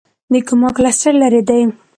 د 0.31 0.33
کوما 0.47 0.69
کلسټر 0.77 1.13
لیرې 1.21 1.41
دی. 1.49 1.61